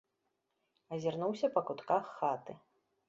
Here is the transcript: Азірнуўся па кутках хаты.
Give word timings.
Азірнуўся 0.97 1.47
па 1.59 1.63
кутках 1.71 2.03
хаты. 2.19 2.51